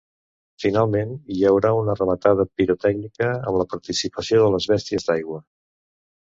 [0.61, 5.43] Finalment, hi haurà una rematada pirotècnica amb la participació de les bèsties d’aigua.